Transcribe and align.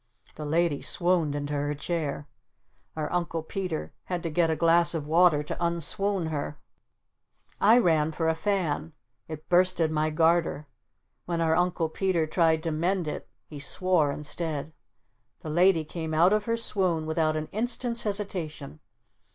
The 0.33 0.47
Lady 0.47 0.81
swooned 0.81 1.35
into 1.35 1.53
her 1.53 1.75
chair. 1.75 2.27
Our 2.95 3.13
Uncle 3.13 3.43
Peter 3.43 3.93
had 4.05 4.23
to 4.23 4.31
get 4.31 4.49
a 4.49 4.55
glass 4.55 4.95
of 4.95 5.05
water 5.07 5.43
to 5.43 5.63
un 5.63 5.79
swoon 5.79 6.25
her. 6.29 6.57
I 7.59 7.77
ran 7.77 8.11
for 8.11 8.27
a 8.27 8.33
fan. 8.33 8.93
It 9.27 9.47
bursted 9.47 9.91
my 9.91 10.09
garter. 10.09 10.65
When 11.25 11.39
our 11.39 11.55
Uncle 11.55 11.87
Peter 11.87 12.25
tried 12.25 12.63
to 12.63 12.71
mend 12.71 13.07
it 13.07 13.29
he 13.45 13.59
swore 13.59 14.11
instead. 14.11 14.73
The 15.41 15.51
Lady 15.51 15.85
came 15.85 16.15
out 16.15 16.33
of 16.33 16.45
her 16.45 16.57
swoon 16.57 17.05
without 17.05 17.35
an 17.37 17.47
instant's 17.51 18.01
hesitation. 18.01 18.79